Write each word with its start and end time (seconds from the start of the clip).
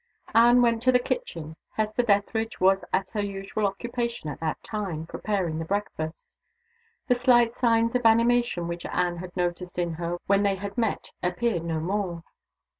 Anne 0.33 0.63
went 0.63 0.81
to 0.81 0.91
the 0.91 0.97
kitchen. 0.97 1.55
Hester 1.73 2.01
Dethridge 2.01 2.59
was 2.59 2.83
at 2.91 3.11
her 3.11 3.21
usual 3.23 3.67
occupation 3.67 4.31
at 4.31 4.39
that 4.39 4.63
time 4.63 5.05
preparing 5.05 5.59
the 5.59 5.63
breakfast. 5.65 6.31
The 7.07 7.13
slight 7.13 7.53
signs 7.53 7.93
of 7.93 8.03
animation 8.03 8.67
which 8.67 8.83
Anne 8.87 9.17
had 9.17 9.37
noticed 9.37 9.77
in 9.77 9.93
her 9.93 10.17
when 10.25 10.41
they 10.41 10.55
last 10.59 10.75
met 10.75 11.11
appeared 11.21 11.63
no 11.63 11.79
more. 11.79 12.23